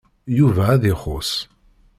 Yuba 0.37 0.63
ad 0.73 0.83
ixuṣ. 0.93 1.31